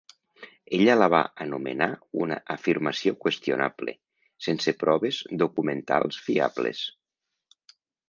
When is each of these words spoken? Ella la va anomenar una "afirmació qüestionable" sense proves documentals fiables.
Ella 0.77 0.95
la 1.01 1.09
va 1.13 1.19
anomenar 1.45 1.89
una 2.23 2.39
"afirmació 2.55 3.15
qüestionable" 3.27 3.95
sense 4.49 4.77
proves 4.87 5.23
documentals 5.47 6.23
fiables. 6.31 6.87